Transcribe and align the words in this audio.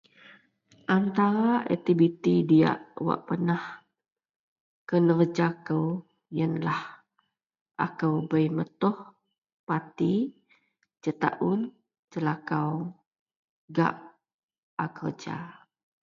Anatara 0.93 1.53
aktiviti 1.73 2.33
diyak 2.49 2.81
wak 3.05 3.19
pernah 3.27 3.63
kenerja 4.89 5.47
kou, 5.67 5.85
iyenlah 6.35 6.81
akou 7.85 8.15
bei 8.29 8.47
metoh 8.57 8.95
pati 9.67 10.13
jetaon 11.03 11.59
jelakau 12.11 12.71
gak 13.75 13.95
a 14.83 14.85
kerja. 14.97 15.37